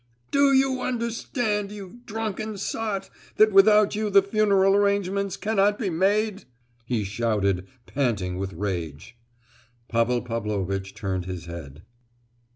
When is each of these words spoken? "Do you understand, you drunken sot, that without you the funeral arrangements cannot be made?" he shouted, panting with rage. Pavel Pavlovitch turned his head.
"Do 0.31 0.51
you 0.51 0.81
understand, 0.81 1.71
you 1.71 1.99
drunken 2.07 2.57
sot, 2.57 3.11
that 3.35 3.51
without 3.51 3.93
you 3.93 4.09
the 4.09 4.23
funeral 4.23 4.73
arrangements 4.75 5.37
cannot 5.37 5.77
be 5.77 5.91
made?" 5.91 6.45
he 6.85 7.03
shouted, 7.03 7.67
panting 7.85 8.39
with 8.39 8.53
rage. 8.53 9.15
Pavel 9.89 10.23
Pavlovitch 10.23 10.95
turned 10.95 11.25
his 11.25 11.45
head. 11.45 11.83